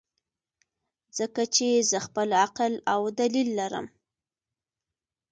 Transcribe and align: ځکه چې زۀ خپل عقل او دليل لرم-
ځکه 1.17 1.41
چې 1.55 1.67
زۀ 1.89 1.99
خپل 2.07 2.29
عقل 2.43 2.73
او 2.93 3.01
دليل 3.19 3.49
لرم- 3.59 3.85